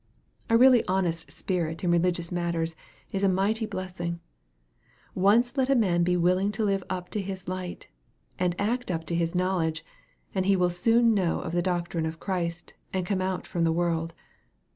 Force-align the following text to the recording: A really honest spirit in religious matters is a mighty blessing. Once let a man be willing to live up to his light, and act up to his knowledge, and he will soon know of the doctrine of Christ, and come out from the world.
A 0.49 0.57
really 0.57 0.83
honest 0.87 1.31
spirit 1.31 1.83
in 1.83 1.91
religious 1.91 2.31
matters 2.31 2.75
is 3.11 3.21
a 3.23 3.29
mighty 3.29 3.67
blessing. 3.67 4.19
Once 5.13 5.55
let 5.57 5.69
a 5.69 5.75
man 5.75 6.01
be 6.01 6.17
willing 6.17 6.51
to 6.53 6.65
live 6.65 6.83
up 6.89 7.09
to 7.09 7.21
his 7.21 7.47
light, 7.47 7.87
and 8.39 8.59
act 8.59 8.89
up 8.89 9.05
to 9.05 9.15
his 9.15 9.35
knowledge, 9.35 9.85
and 10.33 10.47
he 10.47 10.55
will 10.55 10.71
soon 10.71 11.13
know 11.13 11.41
of 11.41 11.51
the 11.53 11.61
doctrine 11.61 12.07
of 12.07 12.19
Christ, 12.19 12.73
and 12.91 13.05
come 13.05 13.21
out 13.21 13.45
from 13.45 13.63
the 13.63 13.71
world. 13.71 14.15